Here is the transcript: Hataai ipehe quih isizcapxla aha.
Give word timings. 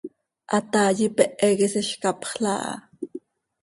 Hataai 0.51 0.99
ipehe 1.07 1.47
quih 1.59 1.65
isizcapxla 1.67 2.51
aha. 2.67 2.73